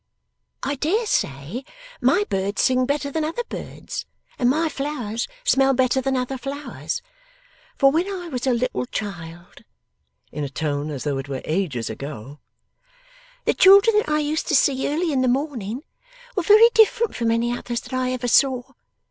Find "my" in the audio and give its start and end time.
2.01-2.25, 4.49-4.67